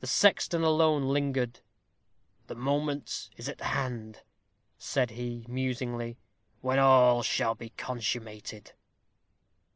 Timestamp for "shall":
7.22-7.54